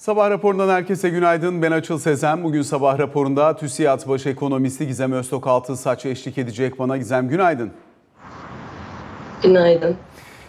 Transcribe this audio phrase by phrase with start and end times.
[0.00, 1.62] Sabah raporundan herkese günaydın.
[1.62, 2.44] Ben Açıl Sezen.
[2.44, 6.96] Bugün sabah raporunda TÜSİAD Baş Ekonomisti Gizem Öztok Altınsaç eşlik edecek bana.
[6.96, 7.70] Gizem günaydın.
[9.42, 9.96] Günaydın.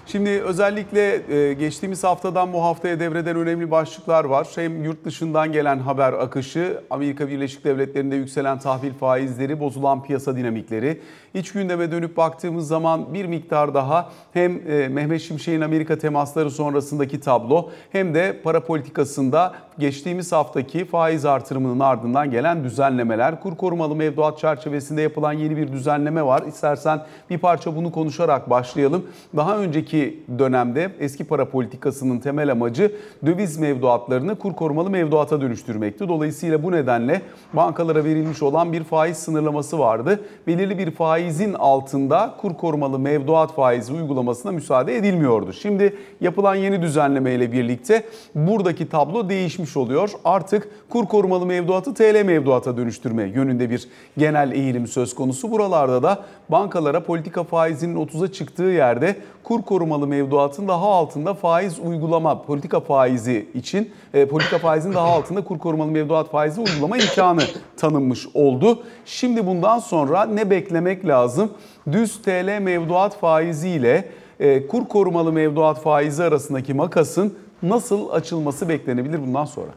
[0.06, 4.48] Şimdi özellikle e, geçtiğimiz haftadan bu haftaya devreden önemli başlıklar var.
[4.56, 11.02] Hem yurt dışından gelen haber akışı, Amerika Birleşik Devletleri'nde yükselen tahvil faizleri, bozulan piyasa dinamikleri.
[11.34, 17.20] İç gündeme dönüp baktığımız zaman bir miktar daha hem e, Mehmet Şimşek'in Amerika temasları sonrasındaki
[17.20, 23.42] tablo hem de para politikasında geçtiğimiz haftaki faiz artırımının ardından gelen düzenlemeler.
[23.42, 26.44] Kur korumalı mevduat çerçevesinde yapılan yeni bir düzenleme var.
[26.48, 29.06] İstersen bir parça bunu konuşarak başlayalım.
[29.36, 32.96] Daha önceki dönemde eski para politikasının temel amacı
[33.26, 36.08] döviz mevduatlarını kur korumalı mevduata dönüştürmekti.
[36.08, 37.22] Dolayısıyla bu nedenle
[37.54, 40.20] bankalara verilmiş olan bir faiz sınırlaması vardı.
[40.48, 45.54] Belirli bir faizin altında kur korumalı mevduat faizi uygulamasına müsaade edilmiyordu.
[45.54, 48.04] Şimdi yapılan yeni düzenleme ile birlikte
[48.36, 50.12] buradaki tablo değişmiş oluyor.
[50.26, 53.88] Artık kur korumalı mevduatı TL mevduata dönüştürme yönünde bir
[54.18, 55.52] genel eğilim söz konusu.
[55.52, 62.42] Buralarda da bankalara politika faizinin 30'a çıktığı yerde kur korumalı mevduatın daha altında faiz uygulama,
[62.42, 67.42] politika faizi için e, politika faizinin daha altında kur korumalı mevduat faizi uygulama imkanı
[67.78, 68.84] tanınmış oldu.
[69.06, 71.52] Şimdi bundan sonra ne beklemek lazım?
[71.92, 79.22] Düz TL mevduat faizi ile e, kur korumalı mevduat faizi arasındaki makasın nasıl açılması beklenebilir
[79.28, 79.72] bundan sonra?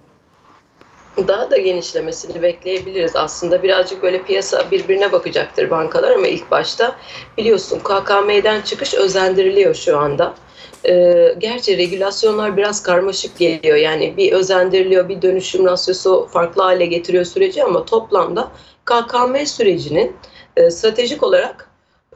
[1.16, 3.16] Daha da genişlemesini bekleyebiliriz.
[3.16, 6.96] Aslında birazcık böyle piyasa birbirine bakacaktır bankalar ama ilk başta
[7.38, 10.34] biliyorsun KKM'den çıkış özendiriliyor şu anda.
[10.88, 13.76] Ee, gerçi regülasyonlar biraz karmaşık geliyor.
[13.76, 18.50] Yani bir özendiriliyor, bir dönüşüm rasyosu farklı hale getiriyor süreci ama toplamda
[18.84, 20.16] KKM sürecinin
[20.56, 21.70] e, stratejik olarak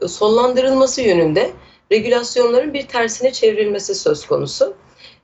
[0.07, 1.51] sonlandırılması yönünde
[1.91, 4.73] regülasyonların bir tersine çevrilmesi söz konusu.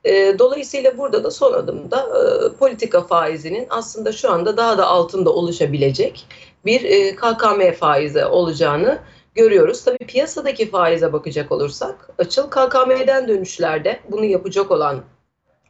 [0.05, 5.29] E, dolayısıyla burada da son adımda e, politika faizinin aslında şu anda daha da altında
[5.29, 6.25] oluşabilecek
[6.65, 8.99] bir e, KKM faizi olacağını
[9.35, 9.83] görüyoruz.
[9.83, 15.03] Tabii piyasadaki faize bakacak olursak açıl KKM'den dönüşlerde bunu yapacak olan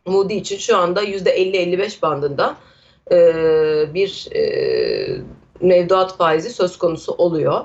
[0.06, 2.56] Moody için şu anda %50-55 bandında
[3.12, 3.18] e,
[3.94, 4.30] bir
[5.62, 7.62] mevduat faizi söz konusu oluyor.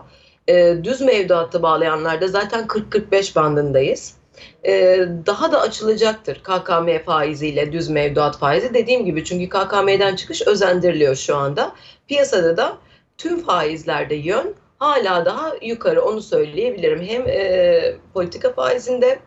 [0.84, 4.19] Düz mevduatı bağlayanlarda zaten 40-45 bandındayız.
[4.66, 8.74] E, daha da açılacaktır KKM faiziyle düz mevduat faizi.
[8.74, 11.74] Dediğim gibi çünkü KKM'den çıkış özendiriliyor şu anda.
[12.08, 12.78] Piyasada da
[13.18, 17.02] tüm faizlerde yön hala daha yukarı onu söyleyebilirim.
[17.02, 19.18] Hem e, politika faizinde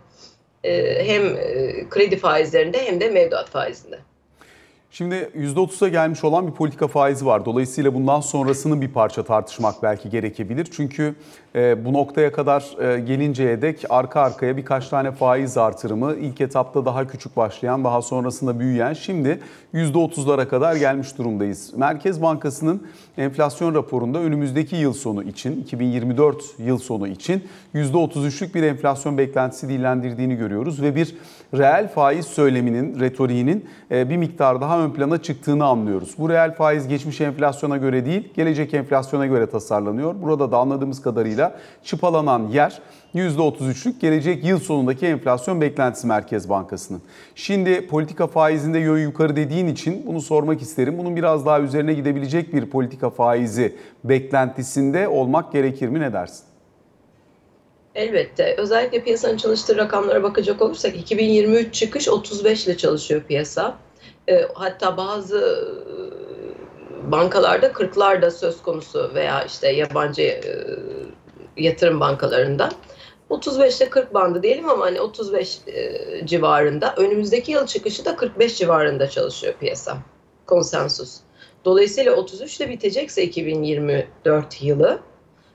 [0.63, 3.99] e, hem e, kredi faizlerinde hem de mevduat faizinde.
[4.95, 7.45] Şimdi %30'a gelmiş olan bir politika faizi var.
[7.45, 10.67] Dolayısıyla bundan sonrasını bir parça tartışmak belki gerekebilir.
[10.71, 11.15] Çünkü
[11.55, 16.85] e, bu noktaya kadar e, gelinceye dek arka arkaya birkaç tane faiz artırımı ilk etapta
[16.85, 19.39] daha küçük başlayan daha sonrasında büyüyen şimdi
[19.73, 21.73] %30'lara kadar gelmiş durumdayız.
[21.77, 22.87] Merkez Bankası'nın
[23.17, 27.43] enflasyon raporunda önümüzdeki yıl sonu için 2024 yıl sonu için
[27.75, 31.15] %33'lük bir enflasyon beklentisi dillendirdiğini görüyoruz ve bir
[31.53, 36.15] reel faiz söyleminin, retoriğinin e, bir miktar daha ön plana çıktığını anlıyoruz.
[36.17, 40.15] Bu reel faiz geçmiş enflasyona göre değil, gelecek enflasyona göre tasarlanıyor.
[40.21, 42.81] Burada da anladığımız kadarıyla çıpalanan yer
[43.15, 47.01] %33'lük gelecek yıl sonundaki enflasyon beklentisi Merkez Bankası'nın.
[47.35, 50.97] Şimdi politika faizinde yön yukarı dediğin için bunu sormak isterim.
[50.97, 56.52] Bunun biraz daha üzerine gidebilecek bir politika faizi beklentisinde olmak gerekir mi ne dersin?
[57.95, 58.55] Elbette.
[58.57, 63.77] Özellikle piyasanın çalıştığı rakamlara bakacak olursak 2023 çıkış 35 ile çalışıyor piyasa.
[64.29, 65.37] E, hatta bazı
[67.07, 70.41] e, bankalarda 40'lar da söz konusu veya işte yabancı e,
[71.57, 72.69] yatırım bankalarında.
[73.29, 76.93] 35 ile 40 bandı diyelim ama hani 35 e, civarında.
[76.97, 79.97] Önümüzdeki yıl çıkışı da 45 civarında çalışıyor piyasa.
[80.45, 81.17] Konsensus.
[81.65, 84.99] Dolayısıyla 33 ile bitecekse 2024 yılı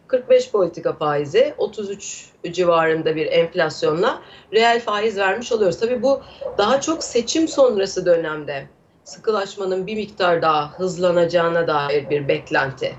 [0.08, 5.80] 45 politika faizi, 33 civarında bir enflasyonla reel faiz vermiş oluyoruz.
[5.80, 6.20] Tabii bu
[6.58, 8.66] daha çok seçim sonrası dönemde
[9.04, 12.96] sıkılaşmanın bir miktar daha hızlanacağına dair bir beklenti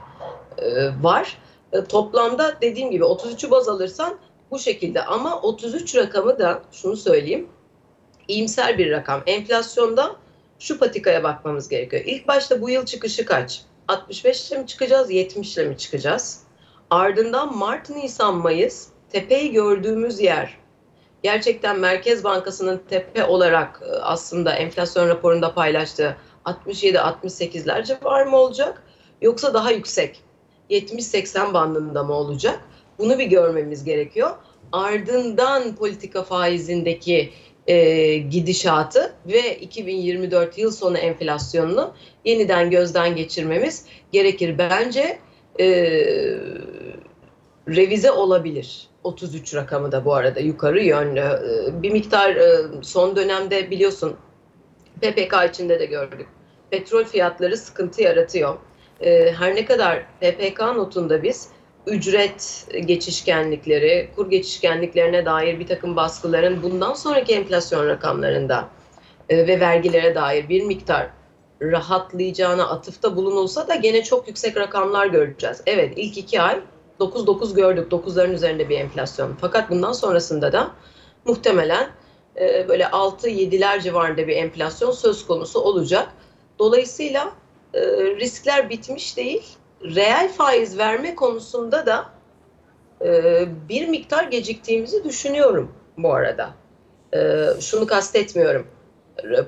[0.57, 1.37] e, var.
[1.73, 4.17] E, toplamda dediğim gibi 33'ü baz alırsan
[4.51, 7.49] bu şekilde ama 33 rakamı da şunu söyleyeyim
[8.27, 9.23] iyimser bir rakam.
[9.27, 10.15] Enflasyonda
[10.59, 12.03] şu patikaya bakmamız gerekiyor.
[12.05, 13.61] İlk başta bu yıl çıkışı kaç?
[13.87, 16.48] 65 ile mi çıkacağız, 70 ile mi çıkacağız?
[16.89, 20.57] Ardından Mart, Nisan, Mayıs tepeyi gördüğümüz yer
[21.23, 28.83] gerçekten Merkez Bankası'nın tepe olarak e, aslında enflasyon raporunda paylaştığı 67-68'ler civarı mı olacak
[29.21, 30.21] yoksa daha yüksek
[30.69, 32.59] 70-80 bandında mı olacak?
[32.99, 34.31] Bunu bir görmemiz gerekiyor.
[34.71, 37.29] Ardından politika faizindeki
[37.67, 41.93] e, gidişatı ve 2024 yıl sonu enflasyonunu
[42.25, 44.57] yeniden gözden geçirmemiz gerekir.
[44.57, 45.19] Bence
[45.59, 45.65] e,
[47.75, 48.87] revize olabilir.
[49.03, 51.19] 33 rakamı da bu arada yukarı yönlü.
[51.19, 54.15] E, bir miktar e, son dönemde biliyorsun
[55.01, 56.27] PPK içinde de gördük.
[56.71, 58.57] Petrol fiyatları sıkıntı yaratıyor.
[59.01, 61.49] E, her ne kadar PPK notunda biz
[61.87, 68.67] ücret geçişkenlikleri, kur geçişkenliklerine dair bir takım baskıların bundan sonraki enflasyon rakamlarında
[69.29, 71.09] e, ve vergilere dair bir miktar
[71.61, 75.61] rahatlayacağına atıfta bulunulsa da gene çok yüksek rakamlar göreceğiz.
[75.65, 76.59] Evet ilk iki ay
[76.99, 77.91] 9-9 gördük.
[77.91, 79.35] 9'ların üzerinde bir enflasyon.
[79.41, 80.71] Fakat bundan sonrasında da
[81.25, 81.89] muhtemelen
[82.39, 86.09] e, böyle 6-7'ler civarında bir enflasyon söz konusu olacak.
[86.59, 87.33] Dolayısıyla
[87.73, 87.81] e,
[88.15, 89.43] riskler bitmiş değil.
[89.83, 92.05] Reel faiz verme konusunda da
[93.05, 96.49] e, bir miktar geciktiğimizi düşünüyorum bu arada.
[97.13, 98.67] E, şunu kastetmiyorum.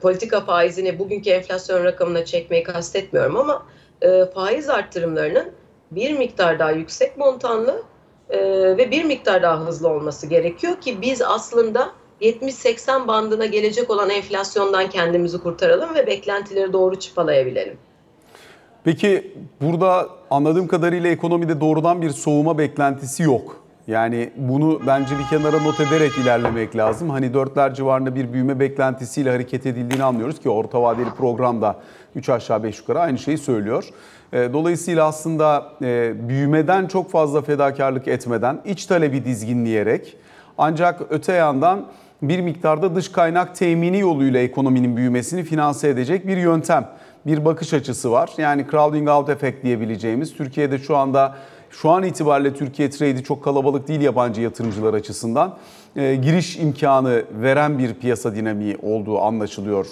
[0.02, 3.66] Politika faizini bugünkü enflasyon rakamına çekmeyi kastetmiyorum ama
[4.02, 5.52] e, faiz arttırımlarının
[5.92, 7.84] bir miktar daha yüksek montanlı
[8.30, 8.40] e,
[8.78, 11.92] ve bir miktar daha hızlı olması gerekiyor ki biz aslında
[12.22, 17.78] 70-80 bandına gelecek olan enflasyondan kendimizi kurtaralım ve beklentileri doğru çıpalayabilelim.
[18.84, 23.62] Peki burada anladığım kadarıyla ekonomide doğrudan bir soğuma beklentisi yok.
[23.88, 27.10] Yani bunu bence bir kenara not ederek ilerlemek lazım.
[27.10, 31.80] Hani dörtler civarında bir büyüme beklentisiyle hareket edildiğini anlıyoruz ki orta vadeli programda
[32.16, 33.90] 3 aşağı 5 yukarı aynı şeyi söylüyor.
[34.34, 40.18] E, Dolayısıyla aslında e, büyümeden çok fazla fedakarlık etmeden iç talebi dizginleyerek
[40.58, 41.88] ancak öte yandan
[42.22, 46.90] bir miktarda dış kaynak temini yoluyla ekonominin büyümesini finanse edecek bir yöntem,
[47.26, 48.30] bir bakış açısı var.
[48.38, 51.36] Yani crowding out efekt diyebileceğimiz Türkiye'de şu anda
[51.70, 55.58] şu an itibariyle Türkiye trade'i çok kalabalık değil yabancı yatırımcılar açısından.
[55.96, 59.86] E, giriş imkanı veren bir piyasa dinamiği olduğu anlaşılıyor.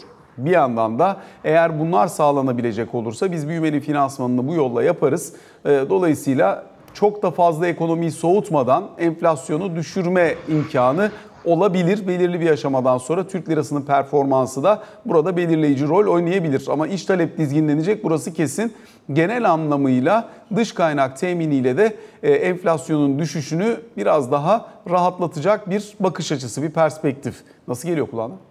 [0.45, 5.33] Bir yandan da eğer bunlar sağlanabilecek olursa biz büyümenin finansmanını bu yolla yaparız.
[5.65, 6.63] E, dolayısıyla
[6.93, 11.11] çok da fazla ekonomiyi soğutmadan enflasyonu düşürme imkanı
[11.45, 12.07] olabilir.
[12.07, 16.67] Belirli bir aşamadan sonra Türk lirasının performansı da burada belirleyici rol oynayabilir.
[16.69, 18.73] Ama iç talep dizginlenecek burası kesin.
[19.13, 26.63] Genel anlamıyla dış kaynak teminiyle de e, enflasyonun düşüşünü biraz daha rahatlatacak bir bakış açısı,
[26.63, 27.35] bir perspektif.
[27.67, 28.48] Nasıl geliyor kulağına?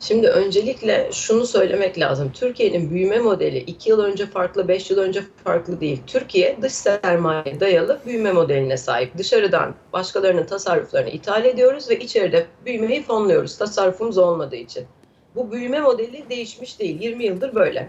[0.00, 2.32] Şimdi öncelikle şunu söylemek lazım.
[2.34, 6.02] Türkiye'nin büyüme modeli 2 yıl önce farklı, 5 yıl önce farklı değil.
[6.06, 9.18] Türkiye dış sermaye dayalı büyüme modeline sahip.
[9.18, 14.86] Dışarıdan başkalarının tasarruflarını ithal ediyoruz ve içeride büyümeyi fonluyoruz tasarrufumuz olmadığı için.
[15.34, 17.02] Bu büyüme modeli değişmiş değil.
[17.02, 17.88] 20 yıldır böyle.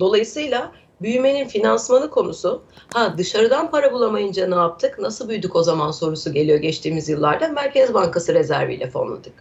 [0.00, 0.72] Dolayısıyla
[1.02, 2.62] büyümenin finansmanı konusu,
[2.94, 7.48] ha dışarıdan para bulamayınca ne yaptık, nasıl büyüdük o zaman sorusu geliyor geçtiğimiz yıllarda.
[7.48, 9.34] Merkez Bankası rezerviyle fonladık.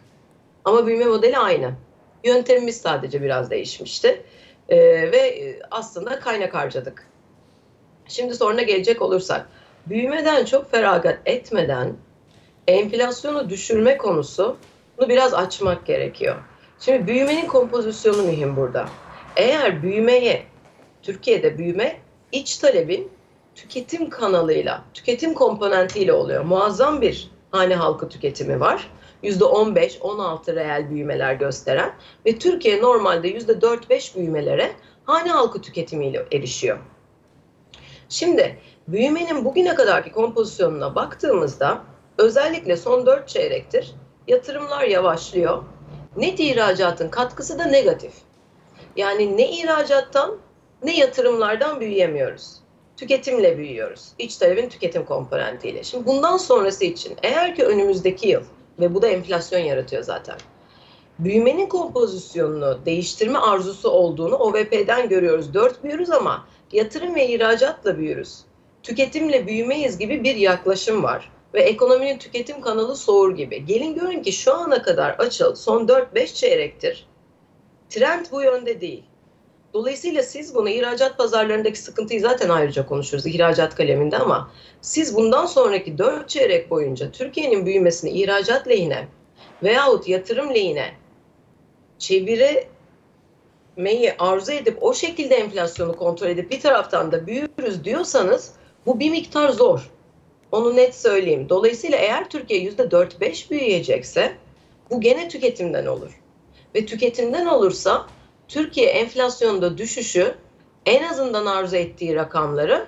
[0.65, 1.71] Ama büyüme modeli aynı.
[2.23, 4.23] Yöntemimiz sadece biraz değişmişti.
[4.69, 4.77] Ee,
[5.11, 7.07] ve aslında kaynak harcadık.
[8.07, 9.47] Şimdi soruna gelecek olursak,
[9.85, 11.93] büyümeden çok feragat etmeden
[12.67, 14.57] enflasyonu düşürme konusu
[14.97, 16.35] bunu biraz açmak gerekiyor.
[16.79, 18.89] Şimdi büyümenin kompozisyonu mühim burada.
[19.35, 20.43] Eğer büyümeye,
[21.03, 21.97] Türkiye'de büyüme
[22.31, 23.11] iç talebin
[23.55, 26.43] tüketim kanalıyla, tüketim komponentiyle oluyor.
[26.45, 28.91] Muazzam bir hane halkı tüketimi var.
[29.23, 31.93] %15-16 reel büyümeler gösteren
[32.25, 34.71] ve Türkiye normalde %4-5 büyümelere
[35.03, 36.77] hane halkı tüketimiyle erişiyor.
[38.09, 41.81] Şimdi büyümenin bugüne kadarki kompozisyonuna baktığımızda
[42.17, 43.95] özellikle son 4 çeyrektir
[44.27, 45.63] yatırımlar yavaşlıyor.
[46.17, 48.13] Net ihracatın katkısı da negatif.
[48.95, 50.37] Yani ne ihracattan
[50.83, 52.61] ne yatırımlardan büyüyemiyoruz.
[52.97, 54.07] Tüketimle büyüyoruz.
[54.19, 55.83] İç talebin tüketim komponentiyle.
[55.83, 58.43] Şimdi bundan sonrası için eğer ki önümüzdeki yıl
[58.81, 60.35] ve bu da enflasyon yaratıyor zaten.
[61.19, 65.53] Büyümenin kompozisyonunu değiştirme arzusu olduğunu OVP'den görüyoruz.
[65.53, 68.39] Dört büyürüz ama yatırım ve ihracatla büyürüz.
[68.83, 71.31] Tüketimle büyümeyiz gibi bir yaklaşım var.
[71.53, 73.65] Ve ekonominin tüketim kanalı soğur gibi.
[73.65, 77.07] Gelin görün ki şu ana kadar açıl son 4-5 çeyrektir.
[77.89, 79.03] Trend bu yönde değil.
[79.73, 84.51] Dolayısıyla siz bunu ihracat pazarlarındaki sıkıntıyı zaten ayrıca konuşuruz ihracat kaleminde ama
[84.81, 89.07] siz bundan sonraki 4 çeyrek boyunca Türkiye'nin büyümesini ihracat lehine
[89.63, 90.91] veyahut yatırım lehine
[91.99, 92.65] çevirmeyi
[94.19, 98.51] arzu edip o şekilde enflasyonu kontrol edip bir taraftan da büyürüz diyorsanız
[98.85, 99.91] bu bir miktar zor.
[100.51, 101.49] Onu net söyleyeyim.
[101.49, 104.31] Dolayısıyla eğer Türkiye %4-5 büyüyecekse
[104.89, 106.21] bu gene tüketimden olur.
[106.75, 108.07] Ve tüketimden olursa
[108.51, 110.35] Türkiye enflasyonda düşüşü
[110.85, 112.85] en azından arzu ettiği rakamları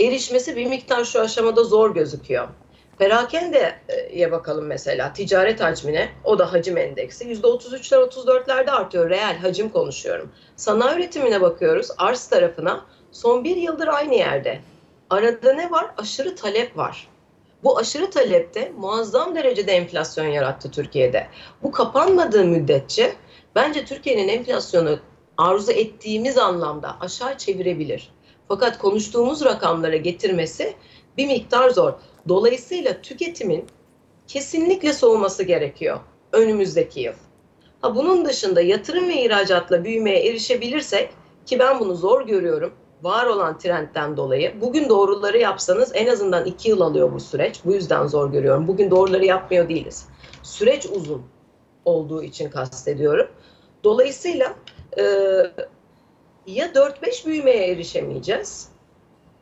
[0.00, 2.48] erişmesi bir miktar şu aşamada zor gözüküyor.
[2.98, 10.32] Perakendeye bakalım mesela ticaret hacmine o da hacim endeksi %33'ler 34'lerde artıyor reel hacim konuşuyorum.
[10.56, 14.60] Sanayi üretimine bakıyoruz arz tarafına son bir yıldır aynı yerde.
[15.10, 15.86] Arada ne var?
[15.96, 17.08] Aşırı talep var.
[17.64, 21.26] Bu aşırı talepte muazzam derecede enflasyon yarattı Türkiye'de.
[21.62, 23.12] Bu kapanmadığı müddetçe
[23.56, 24.98] bence Türkiye'nin enflasyonu
[25.38, 28.12] arzu ettiğimiz anlamda aşağı çevirebilir.
[28.48, 30.74] Fakat konuştuğumuz rakamlara getirmesi
[31.16, 31.92] bir miktar zor.
[32.28, 33.64] Dolayısıyla tüketimin
[34.26, 36.00] kesinlikle soğuması gerekiyor
[36.32, 37.12] önümüzdeki yıl.
[37.80, 41.10] Ha bunun dışında yatırım ve ihracatla büyümeye erişebilirsek
[41.46, 42.72] ki ben bunu zor görüyorum
[43.02, 44.60] var olan trendten dolayı.
[44.60, 47.60] Bugün doğruları yapsanız en azından iki yıl alıyor bu süreç.
[47.64, 48.68] Bu yüzden zor görüyorum.
[48.68, 50.08] Bugün doğruları yapmıyor değiliz.
[50.42, 51.22] Süreç uzun
[51.86, 53.28] olduğu için kastediyorum.
[53.84, 54.54] Dolayısıyla
[54.98, 55.02] e,
[56.46, 58.68] ya 4-5 büyümeye erişemeyeceğiz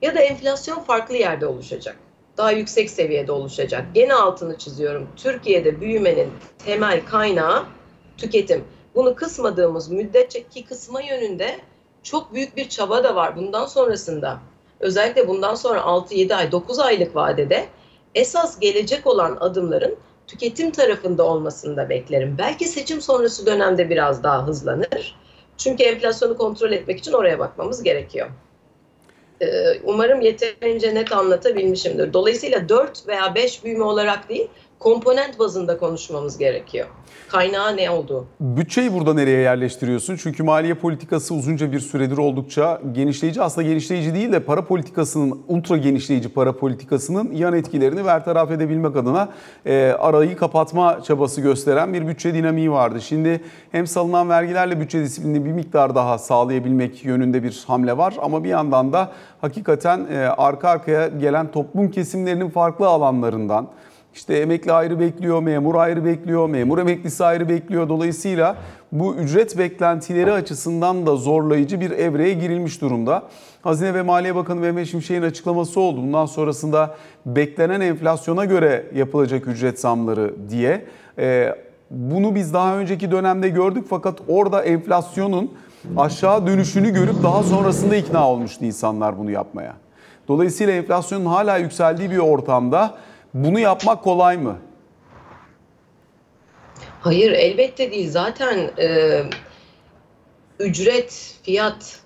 [0.03, 1.97] ya da enflasyon farklı yerde oluşacak.
[2.37, 3.85] Daha yüksek seviyede oluşacak.
[3.95, 5.09] Gene altını çiziyorum.
[5.17, 6.31] Türkiye'de büyümenin
[6.65, 7.65] temel kaynağı
[8.17, 8.65] tüketim.
[8.95, 11.59] Bunu kısmadığımız müddetçe ki kısma yönünde
[12.03, 14.39] çok büyük bir çaba da var bundan sonrasında.
[14.81, 17.67] Özellikle bundan sonra 6-7 ay, 9 aylık vadede
[18.15, 19.97] esas gelecek olan adımların
[20.27, 22.35] tüketim tarafında olmasını da beklerim.
[22.39, 25.17] Belki seçim sonrası dönemde biraz daha hızlanır.
[25.59, 28.31] Çünkü enflasyonu kontrol etmek için oraya bakmamız gerekiyor.
[29.85, 32.13] Umarım yeterince net anlatabilmişimdir.
[32.13, 36.87] Dolayısıyla 4 veya 5 büyüme olarak değil, komponent bazında konuşmamız gerekiyor.
[37.29, 38.27] Kaynağı ne olduğu.
[38.41, 40.17] Bütçeyi burada nereye yerleştiriyorsun?
[40.17, 43.43] Çünkü maliye politikası uzunca bir süredir oldukça genişleyici.
[43.43, 49.29] Aslında genişleyici değil de para politikasının, ultra genişleyici para politikasının yan etkilerini bertaraf edebilmek adına
[49.67, 53.01] e, arayı kapatma çabası gösteren bir bütçe dinamiği vardı.
[53.01, 53.41] Şimdi
[53.73, 58.15] hem salınan vergilerle bütçe disiplinini bir miktar daha sağlayabilmek yönünde bir hamle var.
[58.23, 63.69] Ama bir yandan da hakikaten e, arka arkaya gelen toplum kesimlerinin farklı alanlarından,
[64.15, 67.89] işte emekli ayrı bekliyor, memur ayrı bekliyor, memur emeklisi ayrı bekliyor.
[67.89, 68.57] Dolayısıyla
[68.93, 73.23] bu ücret beklentileri açısından da zorlayıcı bir evreye girilmiş durumda.
[73.63, 76.03] Hazine ve Maliye Bakanı Mehmet Şimşek'in açıklaması oldu.
[76.03, 80.85] Bundan sonrasında beklenen enflasyona göre yapılacak ücret zamları diye.
[81.19, 81.55] Ee,
[81.91, 85.53] bunu biz daha önceki dönemde gördük fakat orada enflasyonun
[85.97, 89.75] aşağı dönüşünü görüp daha sonrasında ikna olmuştu insanlar bunu yapmaya.
[90.29, 92.95] Dolayısıyla enflasyonun hala yükseldiği bir ortamda
[93.35, 94.59] bunu yapmak kolay mı?
[97.01, 98.11] Hayır elbette değil.
[98.11, 99.21] Zaten e,
[100.59, 102.01] ücret, fiyat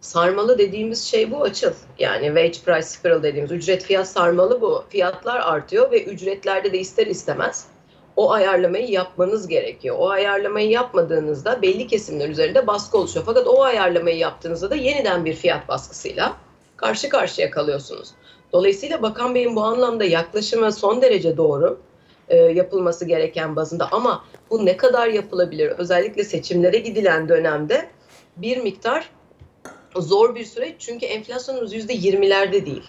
[0.00, 1.72] sarmalı dediğimiz şey bu açıl.
[1.98, 4.84] Yani wage price spiral dediğimiz ücret fiyat sarmalı bu.
[4.88, 7.66] Fiyatlar artıyor ve ücretlerde de ister istemez
[8.16, 9.96] o ayarlamayı yapmanız gerekiyor.
[9.98, 13.26] O ayarlamayı yapmadığınızda belli kesimler üzerinde baskı oluşuyor.
[13.26, 16.36] Fakat o ayarlamayı yaptığınızda da yeniden bir fiyat baskısıyla
[16.76, 18.08] karşı karşıya kalıyorsunuz.
[18.52, 21.80] Dolayısıyla Bakan Bey'in bu anlamda yaklaşımı son derece doğru
[22.28, 25.68] e, yapılması gereken bazında ama bu ne kadar yapılabilir?
[25.68, 27.88] Özellikle seçimlere gidilen dönemde
[28.36, 29.10] bir miktar
[29.96, 32.84] zor bir süreç çünkü enflasyonumuz yüzde yirmilerde değil.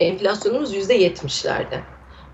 [0.00, 1.80] Enflasyonumuz yüzde yetmişlerde.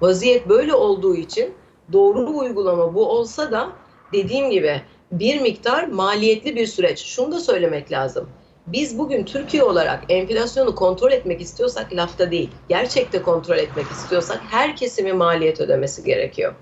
[0.01, 1.55] Vaziyet böyle olduğu için
[1.93, 3.73] doğru uygulama bu olsa da
[4.13, 6.99] dediğim gibi bir miktar maliyetli bir süreç.
[6.99, 8.29] Şunu da söylemek lazım
[8.67, 14.77] biz bugün Türkiye olarak enflasyonu kontrol etmek istiyorsak lafta değil, gerçekte kontrol etmek istiyorsak her
[14.77, 16.55] kesimin maliyet ödemesi gerekiyor.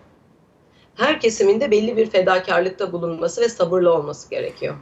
[0.94, 4.74] Her kesimin de belli bir fedakarlıkta bulunması ve sabırlı olması gerekiyor.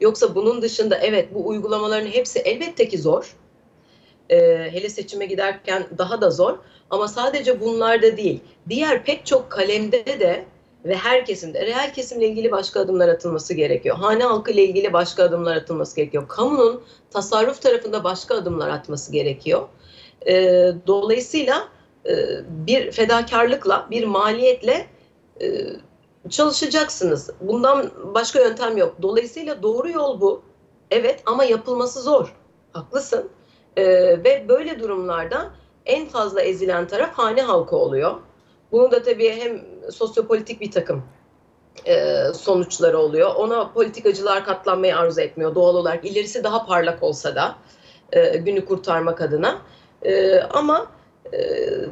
[0.00, 3.36] Yoksa bunun dışında evet bu uygulamaların hepsi elbette ki zor.
[4.30, 6.58] Ee, hele seçime giderken daha da zor.
[6.90, 8.40] Ama sadece bunlarda değil.
[8.68, 10.44] Diğer pek çok kalemde de
[10.84, 13.96] ve her kesimde reel kesimle ilgili başka adımlar atılması gerekiyor.
[13.96, 16.28] Hane halkı ile ilgili başka adımlar atılması gerekiyor.
[16.28, 19.68] Kamunun tasarruf tarafında başka adımlar atması gerekiyor.
[20.26, 20.34] E,
[20.86, 21.68] dolayısıyla
[22.06, 22.14] e,
[22.48, 24.86] bir fedakarlıkla, bir maliyetle
[25.42, 25.46] e,
[26.30, 27.30] çalışacaksınız.
[27.40, 28.96] Bundan başka yöntem yok.
[29.02, 30.42] Dolayısıyla doğru yol bu.
[30.90, 32.36] Evet ama yapılması zor.
[32.72, 33.30] Haklısın.
[33.76, 33.84] E,
[34.24, 35.50] ve böyle durumlarda
[35.86, 38.14] en fazla ezilen taraf hane halkı oluyor.
[38.72, 41.04] Bunu da tabii hem sosyopolitik bir takım
[41.86, 43.34] e, sonuçları oluyor.
[43.34, 46.04] Ona politikacılar katlanmayı arzu etmiyor doğal olarak.
[46.04, 47.56] İlerisi daha parlak olsa da
[48.12, 49.62] e, günü kurtarmak adına.
[50.02, 50.86] E, ama
[51.32, 51.38] e,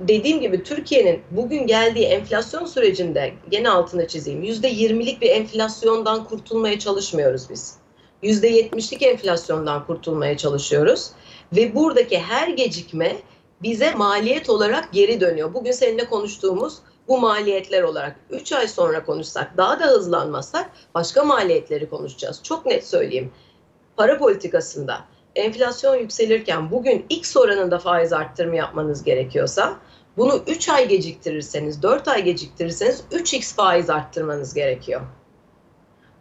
[0.08, 4.42] dediğim gibi Türkiye'nin bugün geldiği enflasyon sürecinde gene altını çizeyim.
[4.42, 7.76] Yüzde yirmilik bir enflasyondan kurtulmaya çalışmıyoruz biz.
[8.22, 11.10] Yüzde yetmişlik enflasyondan kurtulmaya çalışıyoruz.
[11.56, 13.16] Ve buradaki her gecikme
[13.62, 15.54] bize maliyet olarak geri dönüyor.
[15.54, 21.90] Bugün seninle konuştuğumuz bu maliyetler olarak 3 ay sonra konuşsak daha da hızlanmasak başka maliyetleri
[21.90, 22.40] konuşacağız.
[22.42, 23.32] Çok net söyleyeyim.
[23.96, 29.78] Para politikasında enflasyon yükselirken bugün X oranında faiz arttırımı yapmanız gerekiyorsa
[30.16, 35.00] Bunu 3 ay geciktirirseniz, 4 ay geciktirirseniz 3x faiz arttırmanız gerekiyor.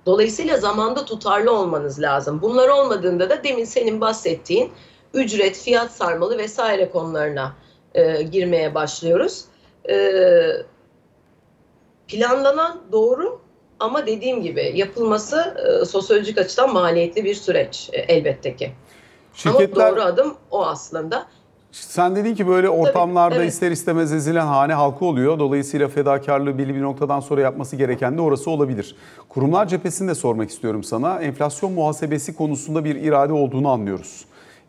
[0.05, 2.41] Dolayısıyla zamanda tutarlı olmanız lazım.
[2.41, 4.71] Bunlar olmadığında da demin senin bahsettiğin
[5.15, 7.53] ücret, fiyat sarmalı vesaire konularına
[7.95, 9.45] e, girmeye başlıyoruz.
[9.89, 9.95] E,
[12.07, 13.41] planlanan doğru
[13.79, 18.71] ama dediğim gibi yapılması e, sosyolojik açıdan maliyetli bir süreç e, elbette ki.
[19.33, 21.25] Şirketler, Ama doğru adım o aslında.
[21.71, 23.49] sen dedin ki böyle ortamlarda evet.
[23.49, 25.39] ister istemez ezilen hane halkı oluyor.
[25.39, 28.95] Dolayısıyla fedakarlığı belli bir noktadan sonra yapması gereken de orası olabilir.
[29.29, 31.19] Kurumlar cephesini de sormak istiyorum sana.
[31.21, 34.25] Enflasyon muhasebesi konusunda bir irade olduğunu anlıyoruz.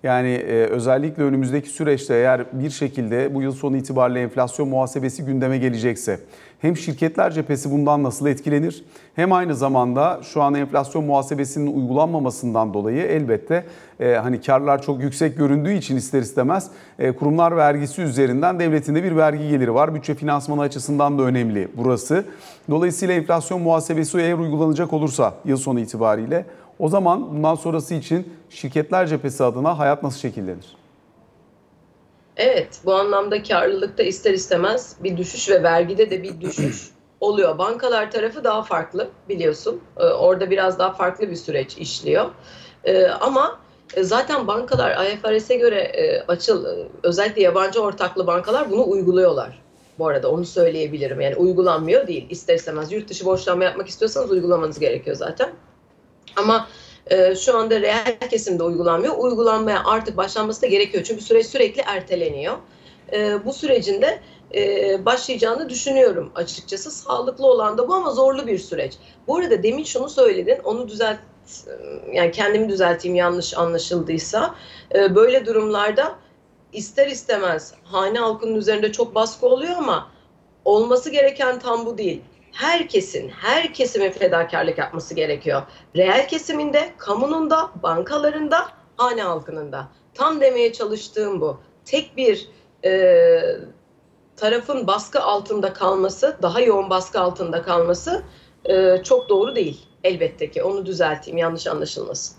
[0.07, 5.59] Yani e, özellikle önümüzdeki süreçte eğer bir şekilde bu yıl sonu itibariyle enflasyon muhasebesi gündeme
[5.59, 6.19] gelecekse
[6.59, 8.85] hem şirketler cephesi bundan nasıl etkilenir
[9.15, 13.65] hem aynı zamanda şu an enflasyon muhasebesinin uygulanmamasından dolayı elbette
[14.01, 19.03] e, hani karlar çok yüksek göründüğü için ister istemez e, kurumlar vergisi üzerinden devletin de
[19.05, 19.95] bir vergi geliri var.
[19.95, 22.25] Bütçe finansmanı açısından da önemli burası.
[22.71, 26.45] Dolayısıyla enflasyon muhasebesi eğer uygulanacak olursa yıl sonu itibariyle
[26.78, 30.76] o zaman bundan sonrası için şirketler cephesi adına hayat nasıl şekillenir?
[32.37, 36.90] Evet, bu anlamda karlılıkta ister istemez bir düşüş ve vergide de bir düşüş
[37.21, 37.59] oluyor.
[37.59, 39.80] Bankalar tarafı daha farklı biliyorsun.
[39.97, 42.26] Ee, Orada biraz daha farklı bir süreç işliyor.
[42.85, 43.59] Ee, Ama
[43.95, 49.62] e, zaten bankalar IFRS'e göre e, açıl, e, özellikle yabancı ortaklı bankalar bunu uyguluyorlar.
[49.99, 51.21] Bu arada onu söyleyebilirim.
[51.21, 52.26] Yani uygulanmıyor değil.
[52.30, 55.50] İster istemez yurt dışı borçlanma yapmak istiyorsanız uygulamanız gerekiyor zaten.
[56.37, 56.69] Ama
[57.07, 59.19] e, şu anda reel kesimde uygulanmıyor.
[59.19, 61.05] Uygulanmaya artık başlanması da gerekiyor.
[61.05, 62.57] Çünkü süreç sürekli erteleniyor.
[63.12, 64.21] E, bu sürecin de
[64.55, 66.90] e, başlayacağını düşünüyorum açıkçası.
[66.90, 68.95] Sağlıklı olan da bu ama zorlu bir süreç.
[69.26, 71.19] Bu arada demin şunu söyledin, onu düzelt,
[72.12, 74.55] yani kendimi düzelteyim yanlış anlaşıldıysa.
[74.95, 76.14] E, böyle durumlarda
[76.73, 80.11] ister istemez hane halkının üzerinde çok baskı oluyor ama
[80.64, 82.23] olması gereken tam bu değil
[82.57, 85.63] herkesin, her kesimin fedakarlık yapması gerekiyor.
[85.97, 89.89] Reel kesiminde, kamunun da, bankalarında, hane halkının da.
[90.15, 91.61] Tam demeye çalıştığım bu.
[91.85, 92.49] Tek bir
[92.85, 93.40] e,
[94.37, 98.23] tarafın baskı altında kalması, daha yoğun baskı altında kalması
[98.64, 99.87] e, çok doğru değil.
[100.05, 102.37] Elbette ki onu düzelteyim, yanlış anlaşılmasın.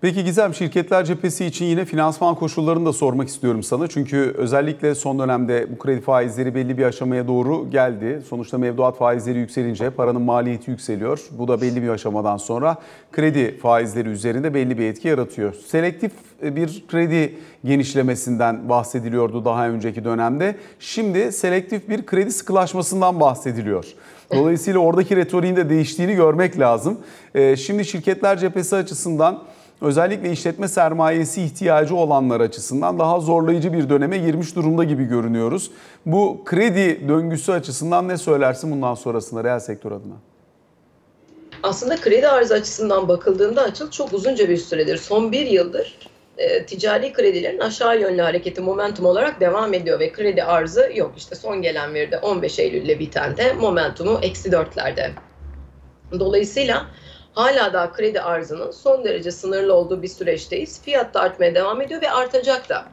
[0.00, 3.86] Peki Gizem şirketler cephesi için yine finansman koşullarını da sormak istiyorum sana.
[3.86, 8.22] Çünkü özellikle son dönemde bu kredi faizleri belli bir aşamaya doğru geldi.
[8.28, 11.20] Sonuçta mevduat faizleri yükselince paranın maliyeti yükseliyor.
[11.30, 12.76] Bu da belli bir aşamadan sonra
[13.12, 15.54] kredi faizleri üzerinde belli bir etki yaratıyor.
[15.54, 17.34] Selektif bir kredi
[17.64, 20.56] genişlemesinden bahsediliyordu daha önceki dönemde.
[20.78, 23.84] Şimdi selektif bir kredi sıkılaşmasından bahsediliyor.
[24.34, 26.98] Dolayısıyla oradaki retoriğin de değiştiğini görmek lazım.
[27.34, 29.42] Ee, şimdi şirketler cephesi açısından
[29.80, 35.70] özellikle işletme sermayesi ihtiyacı olanlar açısından daha zorlayıcı bir döneme girmiş durumda gibi görünüyoruz.
[36.06, 40.14] Bu kredi döngüsü açısından ne söylersin bundan sonrasında reel sektör adına?
[41.62, 44.96] Aslında kredi arzı açısından bakıldığında açıl çok uzunca bir süredir.
[44.96, 45.98] Son bir yıldır
[46.38, 51.12] e, ticari kredilerin aşağı yönlü hareketi momentum olarak devam ediyor ve kredi arzı yok.
[51.16, 55.10] İşte son gelen veride 15 Eylül'le biten de momentumu eksi dörtlerde.
[56.18, 56.86] Dolayısıyla
[57.32, 60.82] hala daha kredi arzının son derece sınırlı olduğu bir süreçteyiz.
[60.82, 62.84] Fiyat da artmaya devam ediyor ve artacak da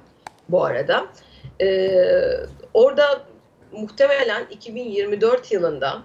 [0.49, 1.05] bu arada.
[1.61, 2.37] Ee,
[2.73, 3.21] orada
[3.71, 6.03] muhtemelen 2024 yılında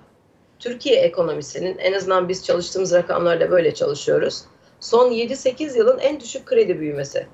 [0.59, 4.45] Türkiye ekonomisinin en azından biz çalıştığımız rakamlarla böyle çalışıyoruz.
[4.81, 7.27] Son 7-8 yılın en düşük kredi büyümesi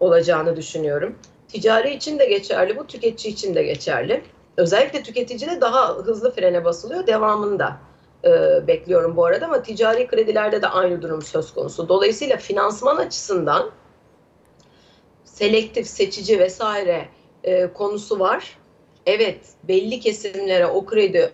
[0.00, 1.18] olacağını düşünüyorum.
[1.48, 4.22] Ticari için de geçerli bu, tüketici için de geçerli.
[4.56, 7.76] Özellikle tüketicide daha hızlı frene basılıyor devamında
[8.24, 11.88] e, bekliyorum bu arada ama ticari kredilerde de aynı durum söz konusu.
[11.88, 13.70] Dolayısıyla finansman açısından
[15.24, 17.08] selektif, seçici vesaire
[17.44, 18.58] e, konusu var.
[19.06, 21.32] Evet, belli kesimlere o kredi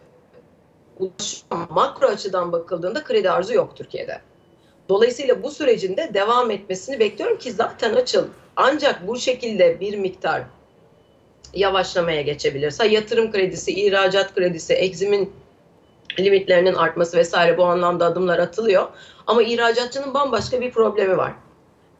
[0.98, 1.68] ulaşıyor.
[1.70, 4.20] Makro açıdan bakıldığında kredi arzı yok Türkiye'de.
[4.88, 8.26] Dolayısıyla bu sürecin de devam etmesini bekliyorum ki zaten açıl.
[8.56, 10.42] Ancak bu şekilde bir miktar
[11.54, 15.32] yavaşlamaya geçebilirse yatırım kredisi, ihracat kredisi, egzimin
[16.18, 18.88] limitlerinin artması vesaire bu anlamda adımlar atılıyor.
[19.26, 21.32] Ama ihracatçının bambaşka bir problemi var.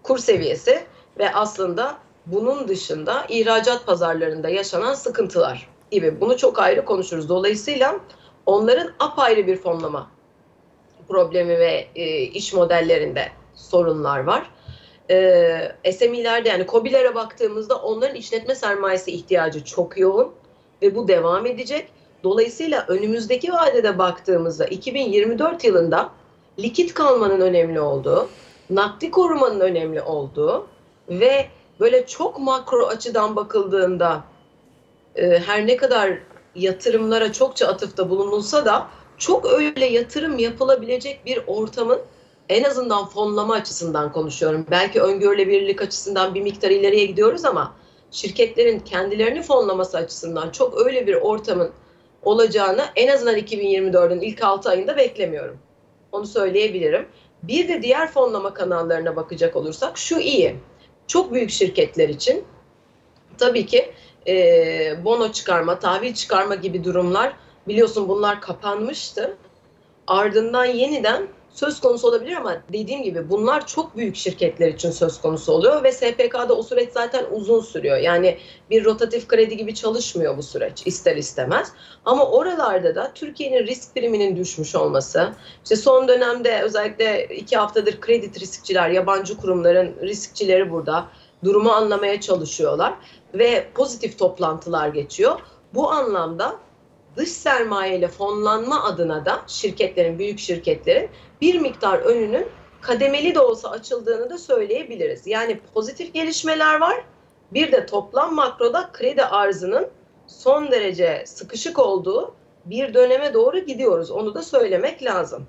[0.03, 0.85] Kur seviyesi
[1.19, 6.21] ve aslında bunun dışında ihracat pazarlarında yaşanan sıkıntılar gibi.
[6.21, 7.29] Bunu çok ayrı konuşuruz.
[7.29, 8.01] Dolayısıyla
[8.47, 10.11] onların apayrı bir fonlama
[11.09, 14.51] problemi ve e, iş modellerinde sorunlar var.
[15.11, 20.33] E, SME'lerde yani COBİ'lere baktığımızda onların işletme sermayesi ihtiyacı çok yoğun
[20.83, 21.89] ve bu devam edecek.
[22.25, 26.11] Dolayısıyla önümüzdeki vadede baktığımızda 2024 yılında
[26.59, 28.29] likit kalmanın önemli olduğu,
[28.71, 30.67] nakdi korumanın önemli olduğu
[31.09, 31.47] ve
[31.81, 34.25] böyle çok makro açıdan bakıldığında
[35.17, 36.19] e, her ne kadar
[36.55, 42.01] yatırımlara çokça atıfta bulunulsa da çok öyle yatırım yapılabilecek bir ortamın
[42.49, 44.67] en azından fonlama açısından konuşuyorum.
[44.71, 47.75] Belki öngörülebilirlik açısından bir miktar ileriye gidiyoruz ama
[48.11, 51.71] şirketlerin kendilerini fonlaması açısından çok öyle bir ortamın
[52.23, 55.59] olacağını en azından 2024'ün ilk 6 ayında beklemiyorum.
[56.13, 57.09] Onu söyleyebilirim.
[57.43, 60.57] Bir de diğer fonlama kanallarına bakacak olursak şu iyi.
[61.07, 62.45] Çok büyük şirketler için
[63.39, 63.93] tabii ki
[64.27, 67.33] e, bono çıkarma, tahvil çıkarma gibi durumlar
[67.69, 69.37] biliyorsun bunlar kapanmıştı.
[70.07, 75.53] Ardından yeniden söz konusu olabilir ama dediğim gibi bunlar çok büyük şirketler için söz konusu
[75.53, 77.97] oluyor ve SPK'da o süreç zaten uzun sürüyor.
[77.97, 78.39] Yani
[78.71, 81.73] bir rotatif kredi gibi çalışmıyor bu süreç ister istemez.
[82.05, 85.33] Ama oralarda da Türkiye'nin risk priminin düşmüş olması,
[85.63, 91.09] işte son dönemde özellikle iki haftadır kredi riskçiler, yabancı kurumların riskçileri burada
[91.45, 92.95] durumu anlamaya çalışıyorlar
[93.35, 95.41] ve pozitif toplantılar geçiyor.
[95.75, 96.57] Bu anlamda
[97.19, 102.47] dış sermaye ile fonlanma adına da şirketlerin, büyük şirketlerin bir miktar önünün
[102.81, 105.27] kademeli de olsa açıldığını da söyleyebiliriz.
[105.27, 107.05] Yani pozitif gelişmeler var.
[107.53, 109.89] Bir de toplam makroda kredi arzının
[110.27, 114.11] son derece sıkışık olduğu bir döneme doğru gidiyoruz.
[114.11, 115.47] Onu da söylemek lazım.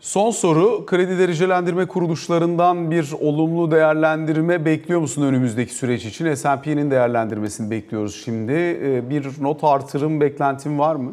[0.00, 6.34] Son soru, kredi derecelendirme kuruluşlarından bir olumlu değerlendirme bekliyor musun önümüzdeki süreç için?
[6.34, 8.52] S&P'nin değerlendirmesini bekliyoruz şimdi.
[8.52, 11.12] Ee, Bir not artırım beklentin var mı?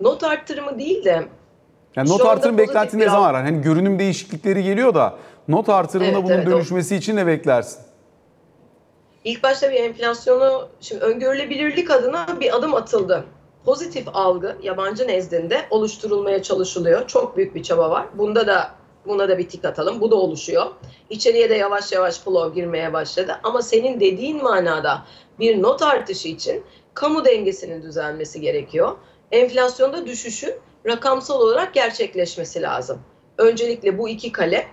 [0.00, 1.24] Not arttırımı değil de
[1.96, 3.44] Yani not artırım pozitif beklenti ne zaman var?
[3.44, 5.14] Hani görünüm değişiklikleri geliyor da
[5.48, 7.82] not artırımında Evet, bunun evet, o- dönüşmesi için ne beklersin?
[9.24, 13.24] İlk başta bir enflasyonu, şimdi öngörülebilirlik adına bir adım atıldı.
[13.66, 17.06] Pozitif algı yabancı nezdinde oluşturulmaya çalışılıyor.
[17.06, 18.06] Çok büyük bir çaba var.
[18.14, 18.70] Bunda da
[19.06, 20.00] buna da bir tik atalım.
[20.00, 20.66] Bu da oluşuyor.
[21.10, 23.40] İçeriye de yavaş yavaş flow girmeye başladı.
[23.42, 25.02] Ama senin dediğin manada
[25.38, 28.96] bir not artışı için kamu dengesinin düzelmesi gerekiyor.
[29.32, 30.54] Enflasyonda düşüşün
[30.86, 33.00] rakamsal olarak gerçekleşmesi lazım.
[33.38, 34.66] Öncelikle bu iki kale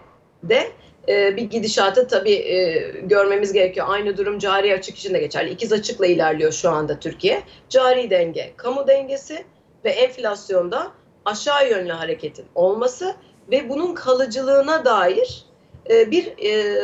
[0.44, 0.72] de
[1.08, 3.86] e, bir gidişatı tabii e, görmemiz gerekiyor.
[3.90, 5.50] Aynı durum cari açık için de geçerli.
[5.50, 7.44] İkiz açıkla ilerliyor şu anda Türkiye.
[7.70, 9.46] Cari denge, kamu dengesi
[9.86, 10.92] ve enflasyonda
[11.26, 13.16] aşağı yönlü hareketin olması
[13.52, 15.46] ve bunun kalıcılığına dair
[15.90, 16.76] e, bir e,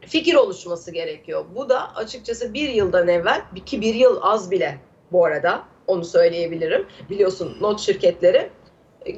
[0.00, 1.44] fikir oluşması gerekiyor.
[1.54, 4.78] Bu da açıkçası bir yıldan evvel, ki bir yıl az bile
[5.12, 6.86] bu arada onu söyleyebilirim.
[7.10, 8.50] Biliyorsun not şirketleri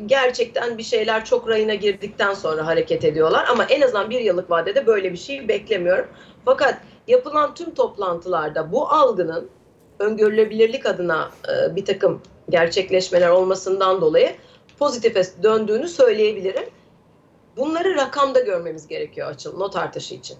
[0.07, 3.47] gerçekten bir şeyler çok rayına girdikten sonra hareket ediyorlar.
[3.51, 6.07] Ama en azından bir yıllık vadede böyle bir şey beklemiyorum.
[6.45, 9.51] Fakat yapılan tüm toplantılarda bu algının
[9.99, 14.33] öngörülebilirlik adına e, bir takım gerçekleşmeler olmasından dolayı
[14.79, 16.65] pozitife döndüğünü söyleyebilirim.
[17.57, 20.37] Bunları rakamda görmemiz gerekiyor açıl not artışı için.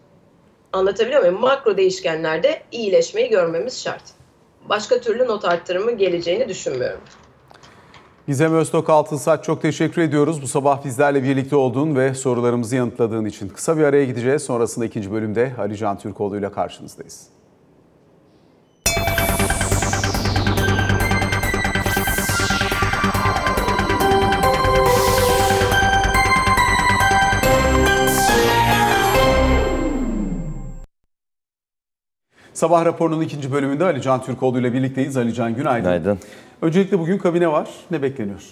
[0.73, 1.41] Anlatabiliyor muyum?
[1.41, 4.03] Makro değişkenlerde iyileşmeyi görmemiz şart.
[4.69, 7.01] Başka türlü not arttırımı geleceğini düşünmüyorum.
[8.27, 10.43] Gizem Öztok Altınsaç çok teşekkür ediyoruz.
[10.43, 13.49] Bu sabah bizlerle birlikte olduğun ve sorularımızı yanıtladığın için.
[13.49, 14.43] Kısa bir araya gideceğiz.
[14.43, 17.27] Sonrasında ikinci bölümde Ali Can Türkoğlu ile karşınızdayız.
[32.55, 35.17] Sabah raporunun ikinci bölümünde Ali Can Türkoğlu ile birlikteyiz.
[35.17, 35.83] Ali Can günaydın.
[35.83, 36.19] Günaydın.
[36.63, 37.71] Öncelikle bugün kabine var.
[37.91, 38.43] Ne bekleniyor?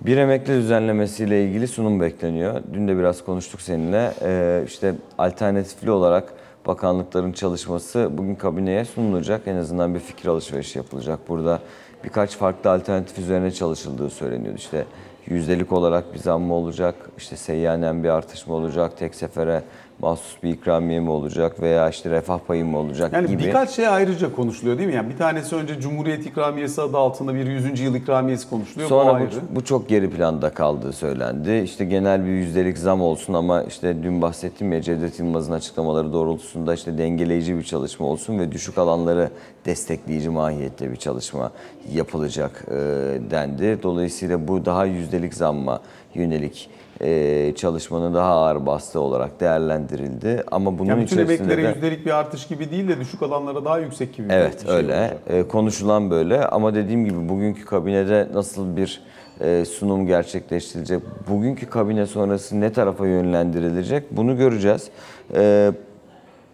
[0.00, 2.62] Bir emekli düzenlemesiyle ilgili sunum bekleniyor.
[2.72, 4.12] Dün de biraz konuştuk seninle.
[4.22, 6.32] Ee, işte alternatifli olarak
[6.66, 9.42] bakanlıkların çalışması bugün kabineye sunulacak.
[9.46, 11.18] En azından bir fikir alışverişi yapılacak.
[11.28, 11.60] Burada
[12.04, 14.58] birkaç farklı alternatif üzerine çalışıldığı söyleniyordu.
[14.58, 14.84] İşte
[15.26, 19.62] yüzdelik olarak bir zam mı olacak, işte seyyanen bir artış mı olacak, tek sefere
[20.00, 23.42] mahsus bir ikramiye mi olacak veya işte refah payı mı olacak Yani gibi.
[23.44, 24.94] birkaç şey ayrıca konuşuluyor değil mi?
[24.94, 27.80] Yani bir tanesi önce Cumhuriyet İkramiyesi adı altında bir 100.
[27.80, 28.90] yıl ikramiyesi konuşuluyor.
[28.90, 29.28] bu Sonra ayrı.
[29.52, 31.60] bu, bu çok geri planda kaldığı söylendi.
[31.64, 36.74] İşte genel bir yüzdelik zam olsun ama işte dün bahsettim ya Cevdet Yılmaz'ın açıklamaları doğrultusunda
[36.74, 39.30] işte dengeleyici bir çalışma olsun ve düşük alanları
[39.66, 41.50] destekleyici mahiyette bir çalışma
[41.92, 42.74] yapılacak e,
[43.30, 43.78] dendi.
[43.82, 45.80] Dolayısıyla bu daha yüzdelik zamma
[46.18, 50.42] yönelik e, çalışmanın daha ağır bastığı olarak değerlendirildi.
[50.50, 51.60] Ama bunun yani bütün içerisinde de...
[51.60, 54.28] yüzdelik bir artış gibi değil de düşük alanlara daha yüksek gibi.
[54.28, 55.18] bir Evet şey öyle olacak.
[55.26, 59.02] Ee, konuşulan böyle ama dediğim gibi bugünkü kabinede nasıl bir
[59.40, 64.88] e, sunum gerçekleştirilecek, bugünkü kabine sonrası ne tarafa yönlendirilecek bunu göreceğiz.
[65.34, 65.72] Ee,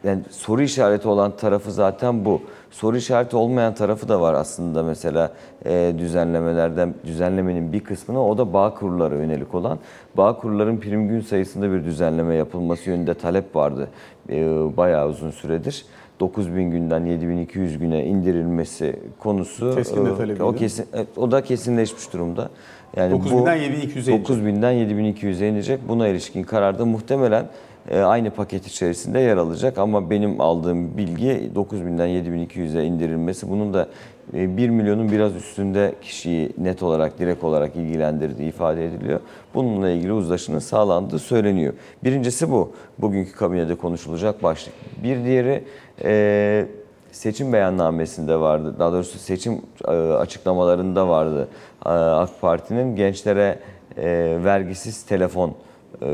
[0.05, 2.43] yani soru işareti olan tarafı zaten bu.
[2.73, 5.33] Soru işareti olmayan tarafı da var aslında mesela
[5.67, 9.79] e, düzenlemelerden düzenlemenin bir kısmına o da bağ kurullara yönelik olan.
[10.17, 13.89] Bağ kurulların prim gün sayısında bir düzenleme yapılması yönünde talep vardı
[14.31, 14.37] e,
[14.77, 15.85] bayağı uzun süredir.
[16.21, 20.43] 9000 günden 7200 güne indirilmesi konusu Keskin de e, talebiydi.
[20.43, 22.51] o kesin evet, o da kesinleşmiş durumda.
[22.97, 24.29] Yani 9000'den 7200'e inecek.
[24.29, 25.89] 9000'den 7200'e inecek.
[25.89, 27.49] Buna ilişkin kararda muhtemelen e,
[27.91, 33.89] aynı paket içerisinde yer alacak ama benim aldığım bilgi 9000'den 7200'e indirilmesi bunun da
[34.35, 39.21] e, 1 milyonun biraz üstünde kişiyi net olarak direkt olarak ilgilendirdiği ifade ediliyor.
[39.55, 41.73] Bununla ilgili uzlaşının sağlandığı söyleniyor.
[42.05, 42.73] Birincisi bu.
[42.99, 44.75] Bugünkü kabinede konuşulacak başlık.
[45.03, 45.65] Bir diğeri
[46.05, 46.67] e,
[47.13, 48.75] seçim beyannamesinde vardı.
[48.79, 51.49] Daha doğrusu seçim e, açıklamalarında vardı.
[51.87, 53.59] E, AK Parti'nin gençlere
[53.97, 55.55] e, vergisiz telefon e,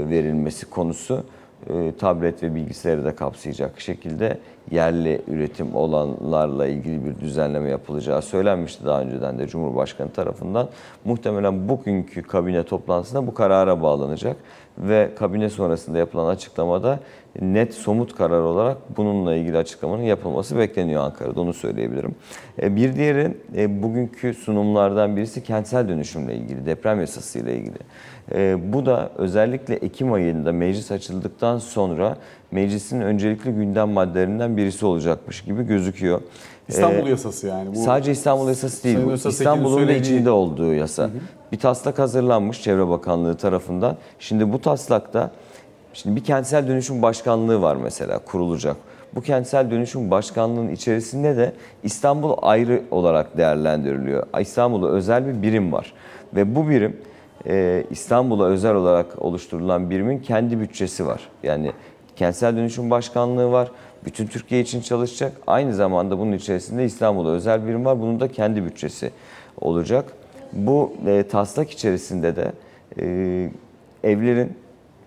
[0.09, 1.38] verilmesi konusu e,
[1.99, 4.39] tablet ve bilgisayarı da kapsayacak şekilde
[4.71, 10.69] yerli üretim olanlarla ilgili bir düzenleme yapılacağı söylenmişti daha önceden de Cumhurbaşkanı tarafından.
[11.05, 14.37] Muhtemelen bugünkü kabine toplantısında bu karara bağlanacak
[14.79, 17.01] ve kabine sonrasında yapılan açıklamada
[17.41, 22.15] net somut karar olarak bununla ilgili açıklamanın yapılması bekleniyor Ankara'da onu söyleyebilirim.
[22.63, 27.79] E, Bir diğeri e, bugünkü sunumlardan birisi kentsel dönüşümle ilgili, deprem yasasıyla ilgili.
[28.35, 32.17] E, Bu da özellikle Ekim ayında meclis açıldıktan sonra
[32.51, 36.21] meclisin öncelikli gündem maddelerinden birisi olacakmış gibi gözüküyor.
[36.69, 37.75] İstanbul E, yasası yani.
[37.75, 39.13] Bu Sadece İstanbul yasası değil bu.
[39.29, 41.11] İstanbul'un da içinde olduğu yasa.
[41.53, 43.97] Bir taslak hazırlanmış Çevre Bakanlığı tarafından.
[44.19, 45.31] Şimdi bu taslakta
[45.93, 48.77] şimdi bir kentsel dönüşüm başkanlığı var mesela kurulacak.
[49.15, 54.27] Bu kentsel dönüşüm başkanlığının içerisinde de İstanbul ayrı olarak değerlendiriliyor.
[54.41, 55.93] İstanbul'da özel bir birim var
[56.35, 56.97] ve bu birim
[57.49, 61.29] e, İstanbul'a özel olarak oluşturulan birimin kendi bütçesi var.
[61.43, 61.73] Yani
[62.17, 63.71] kentsel dönüşüm başkanlığı var.
[64.05, 65.33] Bütün Türkiye için çalışacak.
[65.47, 68.01] Aynı zamanda bunun içerisinde İstanbul'a özel birim var.
[68.01, 69.11] Bunun da kendi bütçesi
[69.61, 70.13] olacak.
[70.53, 72.53] Bu e, taslak içerisinde de
[73.01, 73.51] e,
[74.05, 74.53] evlerin,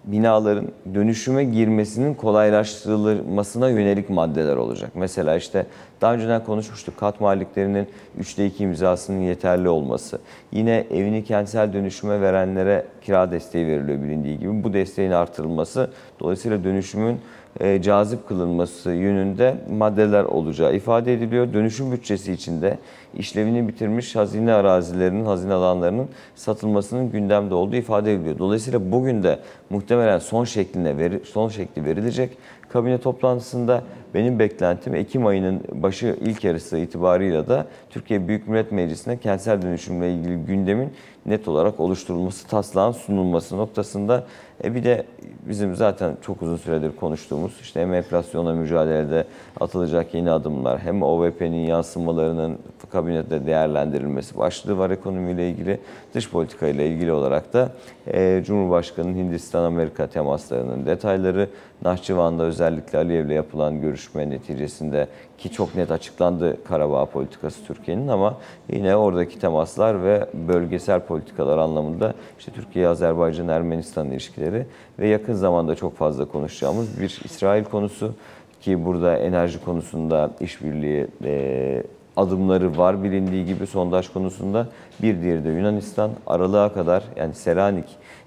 [0.03, 4.91] binaların dönüşüme girmesinin kolaylaştırılmasına yönelik maddeler olacak.
[4.95, 5.65] Mesela işte
[6.01, 7.87] daha önceden konuşmuştuk kat maliklerinin
[8.19, 10.19] 3'te 2 imzasının yeterli olması.
[10.51, 14.63] Yine evini kentsel dönüşüme verenlere kira desteği veriliyor bilindiği gibi.
[14.63, 17.19] Bu desteğin artırılması dolayısıyla dönüşümün
[17.59, 21.53] e, cazip kılınması yönünde maddeler olacağı ifade ediliyor.
[21.53, 22.77] Dönüşüm bütçesi içinde
[23.17, 28.39] işlevini bitirmiş hazine arazilerinin, hazine alanlarının satılmasının gündemde olduğu ifade ediliyor.
[28.39, 32.37] Dolayısıyla bugün de muhtemelen son şekline veri, son şekli verilecek.
[32.69, 33.83] Kabine toplantısında
[34.13, 40.13] benim beklentim Ekim ayının başı ilk yarısı itibarıyla da Türkiye Büyük Millet Meclisi'ne kentsel dönüşümle
[40.13, 40.93] ilgili gündemin
[41.25, 44.23] net olarak oluşturulması, taslağın sunulması noktasında
[44.63, 45.05] e bir de
[45.49, 49.25] bizim zaten çok uzun süredir konuştuğumuz işte hem enflasyonla mücadelede
[49.59, 52.57] atılacak yeni adımlar hem OVP'nin yansımalarının
[52.91, 55.79] kabinede değerlendirilmesi başlığı var ekonomiyle ilgili.
[56.13, 57.71] Dış politika ile ilgili olarak da
[58.07, 61.49] e, Cumhurbaşkanı'nın Hindistan-Amerika temaslarının detayları
[61.81, 68.37] Nahçıvan'da özellikle Aliyev'le yapılan görüşme neticesinde ki çok net açıklandı Karabağ politikası Türkiye'nin ama
[68.69, 74.50] yine oradaki temaslar ve bölgesel politikalar anlamında işte Türkiye, Azerbaycan, Ermenistan ilişkileri
[74.99, 78.13] ve yakın zamanda çok fazla konuşacağımız bir İsrail konusu
[78.61, 81.83] ki burada enerji konusunda işbirliği e,
[82.17, 84.67] adımları var bilindiği gibi sondaj konusunda.
[85.01, 87.35] Bir diğeri de Yunanistan aralığa kadar yani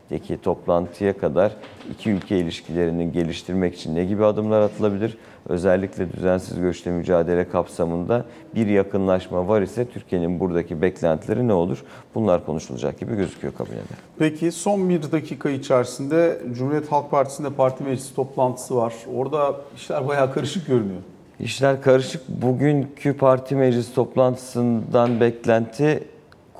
[0.08, 1.52] Selanik'teki toplantıya kadar
[1.92, 5.18] iki ülke ilişkilerini geliştirmek için ne gibi adımlar atılabilir?
[5.48, 11.84] Özellikle düzensiz göçle mücadele kapsamında bir yakınlaşma var ise Türkiye'nin buradaki beklentileri ne olur?
[12.14, 13.94] Bunlar konuşulacak gibi gözüküyor kabinede.
[14.18, 18.94] Peki son bir dakika içerisinde Cumhuriyet Halk Partisi'nde parti meclisi toplantısı var.
[19.14, 21.00] Orada işler bayağı karışık görünüyor.
[21.40, 22.28] İşler karışık.
[22.28, 26.13] Bugünkü parti meclis toplantısından beklenti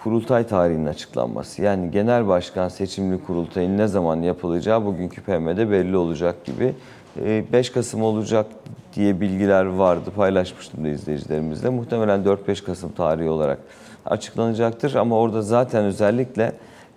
[0.04, 1.62] kurultay tarihinin açıklanması.
[1.62, 6.74] Yani genel başkan seçimli kurultayın ne zaman yapılacağı bugünkü PM'de belli olacak gibi.
[7.20, 8.46] Ee, 5 Kasım olacak
[8.94, 10.10] diye bilgiler vardı.
[10.16, 11.68] Paylaşmıştım da izleyicilerimizle.
[11.68, 13.58] Muhtemelen 4-5 Kasım tarihi olarak
[14.06, 14.94] açıklanacaktır.
[14.94, 16.52] Ama orada zaten özellikle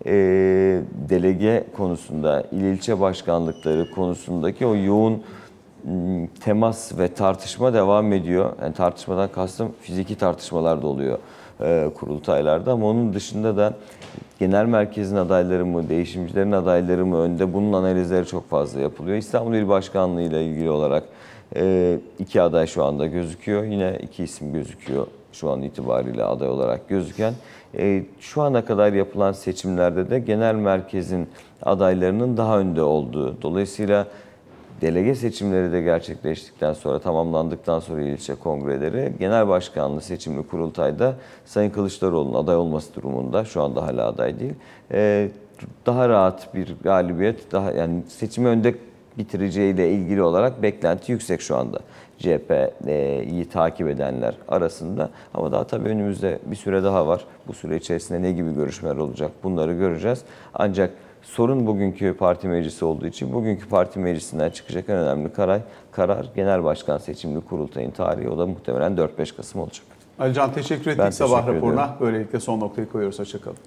[0.06, 0.12] e,
[1.10, 5.24] delege konusunda, il ilçe başkanlıkları konusundaki o yoğun
[5.84, 8.52] m, temas ve tartışma devam ediyor.
[8.62, 11.20] Yani tartışmadan kastım fiziki tartışmalar da oluyor
[11.62, 13.74] e, kurultaylarda ama onun dışında da
[14.40, 19.18] genel merkezin adayları mı, değişimcilerin adayları mı önde bunun analizleri çok fazla yapılıyor.
[19.18, 21.04] İstanbul İl Başkanlığı ile ilgili olarak
[21.56, 23.64] e, iki aday şu anda gözüküyor.
[23.64, 27.34] Yine iki isim gözüküyor şu an itibariyle aday olarak gözüken.
[27.78, 31.30] E, şu ana kadar yapılan seçimlerde de genel merkezin
[31.62, 33.42] adaylarının daha önde olduğu.
[33.42, 34.08] Dolayısıyla
[34.82, 42.44] delege seçimleri de gerçekleştikten sonra, tamamlandıktan sonra ilçe kongreleri, genel başkanlığı seçimli kurultayda Sayın Kılıçdaroğlu'nun
[42.44, 44.54] aday olması durumunda, şu anda hala aday değil,
[44.92, 45.30] e,
[45.86, 48.76] daha rahat bir galibiyet, daha yani seçimi önde
[49.18, 51.80] bitireceğiyle ilgili olarak beklenti yüksek şu anda.
[52.18, 55.10] CHP'yi takip edenler arasında.
[55.34, 57.26] Ama daha tabii önümüzde bir süre daha var.
[57.48, 60.24] Bu süre içerisinde ne gibi görüşmeler olacak bunları göreceğiz.
[60.54, 60.94] Ancak
[61.32, 65.62] sorun bugünkü parti meclisi olduğu için bugünkü parti meclisinden çıkacak en önemli karar,
[65.92, 68.30] karar genel başkan seçimli kurultayın tarihi.
[68.30, 69.86] O da muhtemelen 4-5 Kasım olacak.
[70.20, 71.82] Alican teşekkür ettik Ben sabah teşekkür raporuna.
[71.84, 71.96] ediyorum.
[72.02, 73.20] Böylelikle son noktayı koyuyoruz.
[73.20, 73.58] Hoşçakalın.